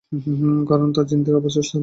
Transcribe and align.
কারণ, 0.69 0.87
তা 0.93 1.01
জিনদের 1.09 1.35
আবাসস্থল। 1.35 1.79